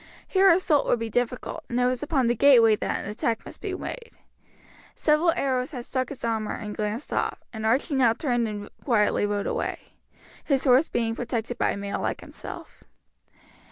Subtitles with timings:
[0.27, 3.61] Here assault would be difficult, and it was upon the gateway that an attack must
[3.61, 4.13] be made.
[4.95, 9.27] Several arrows had struck his armour and glanced off, and Archie now turned and quietly
[9.27, 9.77] rode away,
[10.43, 12.83] his horse being protected by mail like himself.